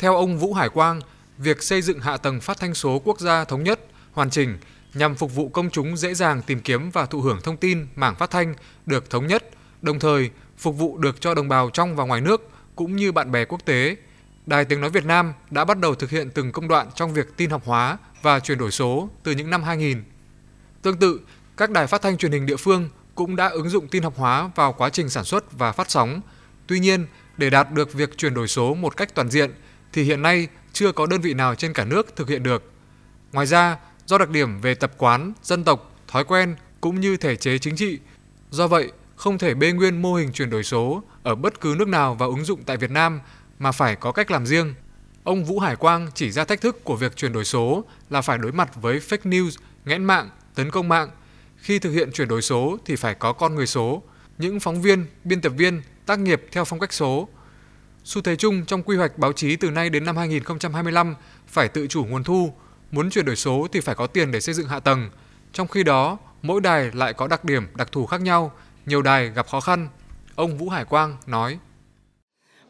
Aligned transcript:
Theo 0.00 0.16
ông 0.16 0.38
Vũ 0.38 0.54
Hải 0.54 0.68
Quang, 0.68 1.00
việc 1.38 1.62
xây 1.62 1.82
dựng 1.82 2.00
hạ 2.00 2.16
tầng 2.16 2.40
phát 2.40 2.58
thanh 2.58 2.74
số 2.74 3.02
quốc 3.04 3.20
gia 3.20 3.44
thống 3.44 3.64
nhất, 3.64 3.80
hoàn 4.12 4.30
chỉnh 4.30 4.58
nhằm 4.94 5.14
phục 5.14 5.34
vụ 5.34 5.48
công 5.48 5.70
chúng 5.70 5.96
dễ 5.96 6.14
dàng 6.14 6.42
tìm 6.42 6.60
kiếm 6.60 6.90
và 6.90 7.06
thụ 7.06 7.20
hưởng 7.20 7.40
thông 7.42 7.56
tin 7.56 7.86
mảng 7.96 8.16
phát 8.16 8.30
thanh 8.30 8.54
được 8.86 9.10
thống 9.10 9.26
nhất, 9.26 9.44
đồng 9.82 9.98
thời 9.98 10.30
phục 10.58 10.76
vụ 10.78 10.98
được 10.98 11.20
cho 11.20 11.34
đồng 11.34 11.48
bào 11.48 11.70
trong 11.70 11.96
và 11.96 12.04
ngoài 12.04 12.20
nước 12.20 12.50
cũng 12.76 12.96
như 12.96 13.12
bạn 13.12 13.32
bè 13.32 13.44
quốc 13.44 13.64
tế. 13.64 13.96
Đài 14.46 14.64
Tiếng 14.64 14.80
Nói 14.80 14.90
Việt 14.90 15.04
Nam 15.04 15.32
đã 15.50 15.64
bắt 15.64 15.78
đầu 15.78 15.94
thực 15.94 16.10
hiện 16.10 16.30
từng 16.30 16.52
công 16.52 16.68
đoạn 16.68 16.88
trong 16.94 17.14
việc 17.14 17.36
tin 17.36 17.50
học 17.50 17.62
hóa 17.64 17.98
và 18.22 18.40
chuyển 18.40 18.58
đổi 18.58 18.70
số 18.70 19.08
từ 19.22 19.32
những 19.32 19.50
năm 19.50 19.62
2000. 19.62 20.02
Tương 20.82 20.98
tự, 20.98 21.20
các 21.56 21.70
đài 21.70 21.86
phát 21.86 22.02
thanh 22.02 22.16
truyền 22.16 22.32
hình 22.32 22.46
địa 22.46 22.56
phương 22.56 22.88
cũng 23.14 23.36
đã 23.36 23.48
ứng 23.48 23.68
dụng 23.68 23.88
tin 23.88 24.02
học 24.02 24.14
hóa 24.16 24.50
vào 24.54 24.72
quá 24.72 24.90
trình 24.90 25.08
sản 25.08 25.24
xuất 25.24 25.58
và 25.58 25.72
phát 25.72 25.90
sóng. 25.90 26.20
Tuy 26.66 26.78
nhiên, 26.80 27.06
để 27.36 27.50
đạt 27.50 27.72
được 27.72 27.92
việc 27.92 28.18
chuyển 28.18 28.34
đổi 28.34 28.48
số 28.48 28.74
một 28.74 28.96
cách 28.96 29.14
toàn 29.14 29.30
diện 29.30 29.50
thì 29.92 30.02
hiện 30.02 30.22
nay 30.22 30.48
chưa 30.72 30.92
có 30.92 31.06
đơn 31.06 31.20
vị 31.20 31.34
nào 31.34 31.54
trên 31.54 31.72
cả 31.72 31.84
nước 31.84 32.16
thực 32.16 32.28
hiện 32.28 32.42
được. 32.42 32.72
Ngoài 33.32 33.46
ra, 33.46 33.76
do 34.06 34.18
đặc 34.18 34.30
điểm 34.30 34.60
về 34.60 34.74
tập 34.74 34.92
quán, 34.98 35.32
dân 35.42 35.64
tộc, 35.64 35.94
thói 36.08 36.24
quen 36.24 36.56
cũng 36.80 37.00
như 37.00 37.16
thể 37.16 37.36
chế 37.36 37.58
chính 37.58 37.76
trị, 37.76 37.98
do 38.50 38.66
vậy 38.66 38.92
không 39.16 39.38
thể 39.38 39.54
bê 39.54 39.72
nguyên 39.72 40.02
mô 40.02 40.14
hình 40.14 40.32
chuyển 40.32 40.50
đổi 40.50 40.64
số 40.64 41.02
ở 41.22 41.34
bất 41.34 41.60
cứ 41.60 41.74
nước 41.78 41.88
nào 41.88 42.14
và 42.14 42.26
ứng 42.26 42.44
dụng 42.44 42.62
tại 42.64 42.76
Việt 42.76 42.90
Nam 42.90 43.20
mà 43.58 43.72
phải 43.72 43.96
có 43.96 44.12
cách 44.12 44.30
làm 44.30 44.46
riêng. 44.46 44.74
Ông 45.24 45.44
Vũ 45.44 45.58
Hải 45.58 45.76
Quang 45.76 46.08
chỉ 46.14 46.30
ra 46.30 46.44
thách 46.44 46.60
thức 46.60 46.84
của 46.84 46.96
việc 46.96 47.16
chuyển 47.16 47.32
đổi 47.32 47.44
số 47.44 47.84
là 48.10 48.20
phải 48.20 48.38
đối 48.38 48.52
mặt 48.52 48.70
với 48.82 48.98
fake 48.98 49.30
news, 49.30 49.50
nghẽn 49.84 50.04
mạng, 50.04 50.30
tấn 50.54 50.70
công 50.70 50.88
mạng. 50.88 51.10
Khi 51.56 51.78
thực 51.78 51.90
hiện 51.90 52.12
chuyển 52.12 52.28
đổi 52.28 52.42
số 52.42 52.78
thì 52.84 52.96
phải 52.96 53.14
có 53.14 53.32
con 53.32 53.54
người 53.54 53.66
số, 53.66 54.02
những 54.38 54.60
phóng 54.60 54.82
viên, 54.82 55.06
biên 55.24 55.40
tập 55.40 55.52
viên 55.56 55.82
tác 56.06 56.18
nghiệp 56.18 56.46
theo 56.52 56.64
phong 56.64 56.80
cách 56.80 56.92
số. 56.92 57.28
Xu 58.04 58.22
thế 58.22 58.36
chung 58.36 58.64
trong 58.64 58.82
quy 58.82 58.96
hoạch 58.96 59.18
báo 59.18 59.32
chí 59.32 59.56
từ 59.56 59.70
nay 59.70 59.90
đến 59.90 60.04
năm 60.04 60.16
2025 60.16 61.14
phải 61.46 61.68
tự 61.68 61.86
chủ 61.86 62.04
nguồn 62.04 62.24
thu, 62.24 62.52
muốn 62.90 63.10
chuyển 63.10 63.24
đổi 63.24 63.36
số 63.36 63.66
thì 63.72 63.80
phải 63.80 63.94
có 63.94 64.06
tiền 64.06 64.32
để 64.32 64.40
xây 64.40 64.54
dựng 64.54 64.68
hạ 64.68 64.80
tầng. 64.80 65.10
Trong 65.52 65.68
khi 65.68 65.82
đó, 65.82 66.18
mỗi 66.42 66.60
đài 66.60 66.90
lại 66.94 67.12
có 67.12 67.28
đặc 67.28 67.44
điểm, 67.44 67.66
đặc 67.74 67.92
thù 67.92 68.06
khác 68.06 68.20
nhau, 68.20 68.52
nhiều 68.86 69.02
đài 69.02 69.28
gặp 69.28 69.48
khó 69.48 69.60
khăn. 69.60 69.88
Ông 70.34 70.58
Vũ 70.58 70.68
Hải 70.68 70.84
Quang 70.84 71.16
nói: 71.26 71.58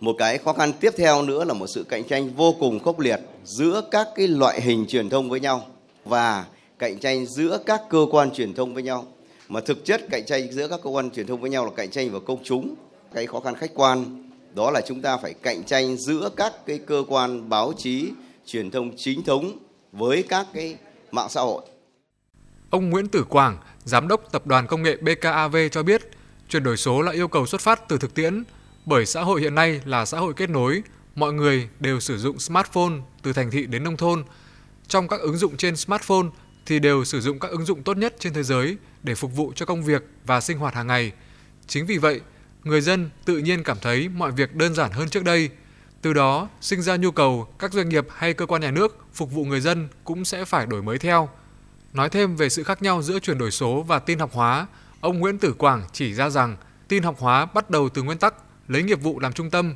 một 0.00 0.16
cái 0.18 0.38
khó 0.38 0.52
khăn 0.52 0.72
tiếp 0.80 0.90
theo 0.96 1.22
nữa 1.22 1.44
là 1.44 1.54
một 1.54 1.66
sự 1.66 1.84
cạnh 1.88 2.04
tranh 2.08 2.34
vô 2.34 2.54
cùng 2.60 2.80
khốc 2.80 2.98
liệt 2.98 3.20
giữa 3.44 3.82
các 3.90 4.08
cái 4.16 4.28
loại 4.28 4.60
hình 4.60 4.86
truyền 4.88 5.08
thông 5.08 5.30
với 5.30 5.40
nhau 5.40 5.66
và 6.04 6.44
cạnh 6.78 6.98
tranh 6.98 7.26
giữa 7.26 7.58
các 7.66 7.80
cơ 7.90 8.06
quan 8.10 8.30
truyền 8.30 8.54
thông 8.54 8.74
với 8.74 8.82
nhau 8.82 9.06
mà 9.48 9.60
thực 9.60 9.84
chất 9.84 10.00
cạnh 10.10 10.26
tranh 10.26 10.52
giữa 10.52 10.68
các 10.68 10.80
cơ 10.82 10.90
quan 10.90 11.10
truyền 11.10 11.26
thông 11.26 11.40
với 11.40 11.50
nhau 11.50 11.64
là 11.64 11.70
cạnh 11.76 11.90
tranh 11.90 12.10
vào 12.10 12.20
công 12.20 12.44
chúng 12.44 12.74
cái 13.14 13.26
khó 13.26 13.40
khăn 13.40 13.54
khách 13.54 13.70
quan 13.74 14.29
đó 14.54 14.70
là 14.70 14.80
chúng 14.88 15.02
ta 15.02 15.16
phải 15.16 15.34
cạnh 15.42 15.64
tranh 15.64 15.96
giữa 15.96 16.30
các 16.36 16.52
cái 16.66 16.78
cơ 16.78 17.04
quan 17.08 17.48
báo 17.48 17.72
chí 17.78 18.10
truyền 18.46 18.70
thông 18.70 18.90
chính 18.96 19.22
thống 19.22 19.58
với 19.92 20.22
các 20.28 20.46
cái 20.54 20.76
mạng 21.10 21.28
xã 21.30 21.40
hội 21.40 21.62
Ông 22.70 22.90
Nguyễn 22.90 23.08
Tử 23.08 23.24
Quảng, 23.24 23.58
giám 23.84 24.08
đốc 24.08 24.32
tập 24.32 24.46
đoàn 24.46 24.66
công 24.66 24.82
nghệ 24.82 24.96
BKAV 24.96 25.56
cho 25.72 25.82
biết, 25.82 26.10
chuyển 26.48 26.62
đổi 26.62 26.76
số 26.76 27.02
là 27.02 27.12
yêu 27.12 27.28
cầu 27.28 27.46
xuất 27.46 27.60
phát 27.60 27.88
từ 27.88 27.98
thực 27.98 28.14
tiễn, 28.14 28.44
bởi 28.86 29.06
xã 29.06 29.22
hội 29.22 29.40
hiện 29.40 29.54
nay 29.54 29.80
là 29.84 30.04
xã 30.04 30.18
hội 30.18 30.34
kết 30.34 30.50
nối, 30.50 30.82
mọi 31.14 31.32
người 31.32 31.68
đều 31.80 32.00
sử 32.00 32.18
dụng 32.18 32.38
smartphone 32.38 32.92
từ 33.22 33.32
thành 33.32 33.50
thị 33.50 33.66
đến 33.66 33.84
nông 33.84 33.96
thôn. 33.96 34.24
Trong 34.88 35.08
các 35.08 35.20
ứng 35.20 35.36
dụng 35.36 35.56
trên 35.56 35.76
smartphone 35.76 36.26
thì 36.66 36.78
đều 36.78 37.04
sử 37.04 37.20
dụng 37.20 37.38
các 37.38 37.50
ứng 37.50 37.64
dụng 37.64 37.82
tốt 37.82 37.96
nhất 37.96 38.14
trên 38.18 38.32
thế 38.32 38.42
giới 38.42 38.76
để 39.02 39.14
phục 39.14 39.36
vụ 39.36 39.52
cho 39.56 39.66
công 39.66 39.82
việc 39.82 40.04
và 40.26 40.40
sinh 40.40 40.58
hoạt 40.58 40.74
hàng 40.74 40.86
ngày. 40.86 41.12
Chính 41.66 41.86
vì 41.86 41.98
vậy, 41.98 42.20
người 42.64 42.80
dân 42.80 43.10
tự 43.24 43.38
nhiên 43.38 43.62
cảm 43.62 43.76
thấy 43.82 44.08
mọi 44.08 44.32
việc 44.32 44.54
đơn 44.54 44.74
giản 44.74 44.90
hơn 44.92 45.08
trước 45.08 45.24
đây. 45.24 45.50
Từ 46.02 46.12
đó, 46.12 46.48
sinh 46.60 46.82
ra 46.82 46.96
nhu 46.96 47.10
cầu 47.10 47.48
các 47.58 47.72
doanh 47.72 47.88
nghiệp 47.88 48.06
hay 48.10 48.34
cơ 48.34 48.46
quan 48.46 48.62
nhà 48.62 48.70
nước 48.70 49.04
phục 49.12 49.32
vụ 49.32 49.44
người 49.44 49.60
dân 49.60 49.88
cũng 50.04 50.24
sẽ 50.24 50.44
phải 50.44 50.66
đổi 50.66 50.82
mới 50.82 50.98
theo. 50.98 51.28
Nói 51.92 52.08
thêm 52.08 52.36
về 52.36 52.48
sự 52.48 52.62
khác 52.62 52.82
nhau 52.82 53.02
giữa 53.02 53.18
chuyển 53.18 53.38
đổi 53.38 53.50
số 53.50 53.82
và 53.82 53.98
tin 53.98 54.18
học 54.18 54.30
hóa, 54.32 54.66
ông 55.00 55.18
Nguyễn 55.18 55.38
Tử 55.38 55.52
Quảng 55.52 55.82
chỉ 55.92 56.14
ra 56.14 56.30
rằng 56.30 56.56
tin 56.88 57.02
học 57.02 57.16
hóa 57.18 57.46
bắt 57.46 57.70
đầu 57.70 57.88
từ 57.88 58.02
nguyên 58.02 58.18
tắc 58.18 58.34
lấy 58.68 58.82
nghiệp 58.82 59.02
vụ 59.02 59.20
làm 59.20 59.32
trung 59.32 59.50
tâm, 59.50 59.74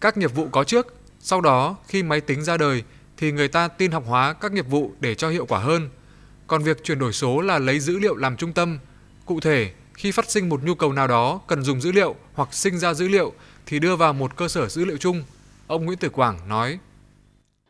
các 0.00 0.16
nghiệp 0.16 0.34
vụ 0.34 0.48
có 0.52 0.64
trước, 0.64 0.96
sau 1.20 1.40
đó 1.40 1.76
khi 1.88 2.02
máy 2.02 2.20
tính 2.20 2.42
ra 2.42 2.56
đời 2.56 2.82
thì 3.16 3.32
người 3.32 3.48
ta 3.48 3.68
tin 3.68 3.90
học 3.90 4.04
hóa 4.06 4.32
các 4.32 4.52
nghiệp 4.52 4.66
vụ 4.68 4.92
để 5.00 5.14
cho 5.14 5.28
hiệu 5.28 5.46
quả 5.46 5.58
hơn. 5.58 5.88
Còn 6.46 6.62
việc 6.62 6.84
chuyển 6.84 6.98
đổi 6.98 7.12
số 7.12 7.40
là 7.40 7.58
lấy 7.58 7.80
dữ 7.80 7.98
liệu 7.98 8.16
làm 8.16 8.36
trung 8.36 8.52
tâm. 8.52 8.78
Cụ 9.26 9.40
thể, 9.40 9.72
khi 9.94 10.12
phát 10.12 10.30
sinh 10.30 10.48
một 10.48 10.64
nhu 10.64 10.74
cầu 10.74 10.92
nào 10.92 11.08
đó 11.08 11.40
cần 11.46 11.62
dùng 11.62 11.80
dữ 11.80 11.92
liệu 11.92 12.14
hoặc 12.34 12.54
sinh 12.54 12.78
ra 12.78 12.94
dữ 12.94 13.08
liệu 13.08 13.32
thì 13.66 13.78
đưa 13.78 13.96
vào 13.96 14.12
một 14.12 14.36
cơ 14.36 14.48
sở 14.48 14.68
dữ 14.68 14.84
liệu 14.84 14.96
chung. 14.96 15.22
Ông 15.66 15.84
Nguyễn 15.84 15.98
Tử 15.98 16.08
Quảng 16.08 16.48
nói. 16.48 16.78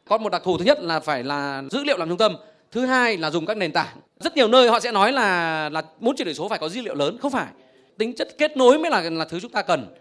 Có 0.08 0.18
một 0.18 0.28
đặc 0.32 0.42
thù 0.44 0.58
thứ 0.58 0.64
nhất 0.64 0.78
là 0.80 1.00
phải 1.00 1.24
là 1.24 1.62
dữ 1.70 1.84
liệu 1.84 1.98
làm 1.98 2.08
trung 2.08 2.18
tâm, 2.18 2.36
thứ 2.72 2.86
hai 2.86 3.16
là 3.16 3.30
dùng 3.30 3.46
các 3.46 3.56
nền 3.56 3.72
tảng. 3.72 3.96
Rất 4.20 4.36
nhiều 4.36 4.48
nơi 4.48 4.70
họ 4.70 4.80
sẽ 4.80 4.92
nói 4.92 5.12
là 5.12 5.68
là 5.68 5.82
muốn 6.00 6.16
chuyển 6.16 6.26
đổi 6.26 6.34
số 6.34 6.48
phải 6.48 6.58
có 6.58 6.68
dữ 6.68 6.80
liệu 6.80 6.94
lớn, 6.94 7.18
không 7.22 7.32
phải. 7.32 7.46
Tính 7.98 8.16
chất 8.16 8.28
kết 8.38 8.56
nối 8.56 8.78
mới 8.78 8.90
là 8.90 9.00
là 9.00 9.24
thứ 9.24 9.40
chúng 9.40 9.52
ta 9.52 9.62
cần 9.62 9.94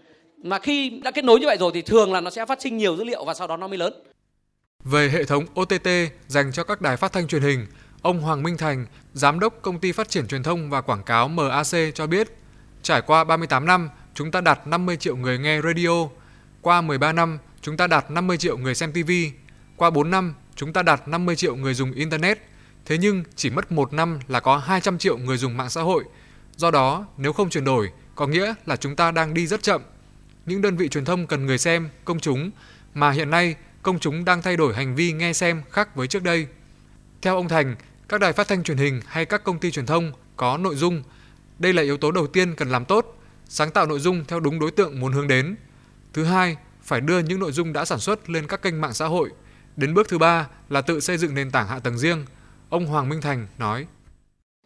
mà 0.44 0.60
khi 0.60 0.90
đã 0.90 1.12
kết 1.12 1.24
nối 1.24 1.40
như 1.40 1.46
vậy 1.46 1.58
rồi 1.60 1.72
thì 1.74 1.82
thường 1.82 2.14
là 2.14 2.22
nó 2.22 2.30
sẽ 2.30 2.46
phát 2.46 2.62
sinh 2.62 2.78
nhiều 2.78 2.98
dữ 2.98 3.04
liệu 3.04 3.26
và 3.26 3.34
sau 3.34 3.48
đó 3.48 3.58
nó 3.58 3.68
mới 3.68 3.78
lớn. 3.78 3.94
Về 4.84 5.10
hệ 5.10 5.24
thống 5.24 5.46
OTT 5.62 5.88
dành 6.28 6.52
cho 6.54 6.64
các 6.64 6.82
đài 6.82 6.98
phát 6.98 7.12
thanh 7.12 7.28
truyền 7.28 7.42
hình, 7.42 7.66
ông 8.04 8.22
Hoàng 8.22 8.44
Minh 8.44 8.58
Thành, 8.58 8.86
giám 9.14 9.40
đốc 9.40 9.62
công 9.62 9.80
ty 9.80 9.92
phát 9.92 10.10
triển 10.10 10.28
truyền 10.28 10.44
thông 10.44 10.70
và 10.70 10.82
quảng 10.82 11.04
cáo 11.04 11.28
MAC 11.28 11.96
cho 11.96 12.08
biết, 12.08 12.38
trải 12.82 13.02
qua 13.02 13.24
38 13.24 13.66
năm, 13.66 13.90
chúng 14.14 14.32
ta 14.32 14.42
đạt 14.42 14.68
50 14.68 14.98
triệu 14.98 15.16
người 15.16 15.38
nghe 15.38 15.62
radio, 15.62 16.08
qua 16.62 16.82
13 16.82 17.12
năm, 17.12 17.40
chúng 17.62 17.78
ta 17.78 17.88
đạt 17.88 18.12
50 18.12 18.38
triệu 18.38 18.58
người 18.58 18.76
xem 18.76 18.92
TV, 18.92 19.12
qua 19.76 19.90
4 19.90 20.12
năm, 20.12 20.34
chúng 20.56 20.74
ta 20.74 20.84
đạt 20.84 21.08
50 21.08 21.36
triệu 21.36 21.56
người 21.56 21.74
dùng 21.74 21.92
internet. 21.92 22.40
Thế 22.86 22.98
nhưng 22.98 23.24
chỉ 23.36 23.50
mất 23.50 23.72
1 23.72 23.94
năm 23.94 24.20
là 24.28 24.40
có 24.40 24.58
200 24.58 24.98
triệu 24.98 25.18
người 25.18 25.38
dùng 25.38 25.58
mạng 25.58 25.70
xã 25.70 25.82
hội. 25.82 26.04
Do 26.56 26.72
đó, 26.72 27.06
nếu 27.18 27.34
không 27.34 27.50
chuyển 27.50 27.66
đổi, 27.66 27.92
có 28.16 28.28
nghĩa 28.28 28.54
là 28.66 28.76
chúng 28.76 28.96
ta 28.96 29.12
đang 29.12 29.34
đi 29.34 29.48
rất 29.48 29.64
chậm 29.64 29.82
những 30.46 30.62
đơn 30.62 30.78
vị 30.78 30.90
truyền 30.90 31.06
thông 31.06 31.28
cần 31.28 31.46
người 31.46 31.58
xem, 31.58 31.90
công 32.06 32.20
chúng 32.20 32.52
mà 32.94 33.12
hiện 33.12 33.30
nay 33.30 33.56
công 33.82 34.00
chúng 34.00 34.26
đang 34.26 34.42
thay 34.42 34.58
đổi 34.58 34.74
hành 34.76 34.96
vi 34.96 35.12
nghe 35.14 35.34
xem 35.34 35.62
khác 35.72 35.96
với 35.96 36.08
trước 36.08 36.24
đây. 36.24 36.48
Theo 37.22 37.36
ông 37.36 37.50
Thành, 37.50 37.76
các 38.14 38.20
đài 38.20 38.34
phát 38.34 38.48
thanh 38.48 38.64
truyền 38.64 38.78
hình 38.78 39.02
hay 39.08 39.26
các 39.26 39.44
công 39.44 39.60
ty 39.60 39.72
truyền 39.72 39.86
thông 39.86 40.12
có 40.36 40.58
nội 40.58 40.76
dung. 40.76 41.04
Đây 41.60 41.74
là 41.74 41.82
yếu 41.82 41.98
tố 41.98 42.12
đầu 42.12 42.28
tiên 42.28 42.56
cần 42.56 42.70
làm 42.70 42.86
tốt, 42.86 43.18
sáng 43.48 43.72
tạo 43.72 43.86
nội 43.86 44.00
dung 44.00 44.26
theo 44.28 44.40
đúng 44.40 44.60
đối 44.60 44.72
tượng 44.72 45.00
muốn 45.00 45.14
hướng 45.14 45.28
đến. 45.28 45.56
Thứ 46.14 46.24
hai, 46.24 46.56
phải 46.82 47.02
đưa 47.02 47.20
những 47.20 47.40
nội 47.40 47.52
dung 47.52 47.74
đã 47.74 47.86
sản 47.86 48.00
xuất 48.00 48.30
lên 48.30 48.48
các 48.48 48.62
kênh 48.62 48.82
mạng 48.82 48.94
xã 48.94 49.06
hội. 49.06 49.30
Đến 49.76 49.94
bước 49.94 50.10
thứ 50.10 50.18
ba 50.18 50.48
là 50.70 50.82
tự 50.82 51.00
xây 51.00 51.18
dựng 51.18 51.36
nền 51.36 51.52
tảng 51.52 51.68
hạ 51.68 51.80
tầng 51.80 51.98
riêng. 51.98 52.26
Ông 52.70 52.86
Hoàng 52.86 53.10
Minh 53.10 53.22
Thành 53.22 53.48
nói: 53.58 53.86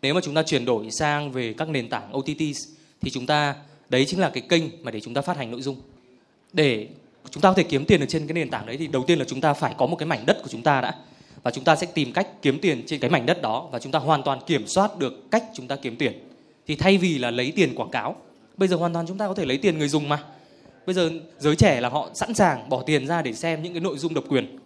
Nếu 0.02 0.14
mà 0.14 0.22
chúng 0.24 0.36
ta 0.36 0.44
chuyển 0.44 0.66
đổi 0.66 0.92
sang 0.92 1.32
về 1.32 1.54
các 1.58 1.70
nền 1.70 1.90
tảng 1.90 2.18
OTT 2.18 2.40
thì 3.02 3.12
chúng 3.12 3.26
ta 3.26 3.56
đấy 3.90 4.06
chính 4.06 4.20
là 4.20 4.32
cái 4.34 4.44
kênh 4.50 4.84
mà 4.84 4.92
để 4.92 5.00
chúng 5.00 5.14
ta 5.14 5.22
phát 5.22 5.38
hành 5.38 5.52
nội 5.52 5.62
dung 5.62 5.82
để 6.54 6.88
chúng 7.30 7.42
ta 7.42 7.50
có 7.50 7.54
thể 7.54 7.64
kiếm 7.64 7.86
tiền 7.86 8.00
ở 8.00 8.06
trên 8.06 8.28
cái 8.28 8.34
nền 8.34 8.50
tảng 8.50 8.66
đấy 8.66 8.78
thì 8.78 8.88
đầu 8.88 9.04
tiên 9.08 9.20
là 9.20 9.26
chúng 9.28 9.42
ta 9.42 9.54
phải 9.54 9.76
có 9.78 9.86
một 9.86 9.96
cái 9.96 10.08
mảnh 10.08 10.26
đất 10.26 10.38
của 10.44 10.50
chúng 10.50 10.64
ta 10.64 10.82
đã 10.82 10.96
và 11.48 11.52
chúng 11.52 11.64
ta 11.64 11.76
sẽ 11.76 11.88
tìm 11.94 12.12
cách 12.12 12.28
kiếm 12.42 12.60
tiền 12.60 12.84
trên 12.88 13.00
cái 13.00 13.10
mảnh 13.10 13.26
đất 13.26 13.42
đó 13.42 13.68
và 13.72 13.80
chúng 13.80 13.92
ta 13.92 14.00
hoàn 14.00 14.24
toàn 14.24 14.40
kiểm 14.46 14.68
soát 14.68 15.00
được 15.00 15.32
cách 15.32 15.44
chúng 15.54 15.68
ta 15.68 15.76
kiếm 15.76 15.96
tiền. 15.96 16.14
Thì 16.68 16.76
thay 16.76 16.98
vì 16.98 17.18
là 17.18 17.32
lấy 17.32 17.52
tiền 17.56 17.76
quảng 17.76 17.90
cáo, 17.90 18.16
bây 18.58 18.68
giờ 18.68 18.76
hoàn 18.76 18.94
toàn 18.94 19.08
chúng 19.08 19.18
ta 19.18 19.28
có 19.28 19.34
thể 19.34 19.46
lấy 19.46 19.58
tiền 19.58 19.78
người 19.78 19.88
dùng 19.88 20.10
mà. 20.10 20.24
Bây 20.86 20.96
giờ 20.96 21.12
giới 21.40 21.56
trẻ 21.56 21.82
là 21.82 21.90
họ 21.90 22.10
sẵn 22.14 22.34
sàng 22.34 22.70
bỏ 22.70 22.84
tiền 22.84 23.08
ra 23.08 23.22
để 23.22 23.34
xem 23.34 23.64
những 23.64 23.74
cái 23.74 23.80
nội 23.80 23.98
dung 23.98 24.14
độc 24.14 24.24
quyền. 24.30 24.60